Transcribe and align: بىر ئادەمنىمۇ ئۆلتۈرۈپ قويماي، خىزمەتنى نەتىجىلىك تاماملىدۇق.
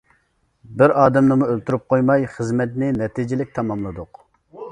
بىر 0.77 0.93
ئادەمنىمۇ 1.01 1.49
ئۆلتۈرۈپ 1.55 1.85
قويماي، 1.93 2.25
خىزمەتنى 2.37 2.91
نەتىجىلىك 2.97 3.55
تاماملىدۇق. 3.59 4.23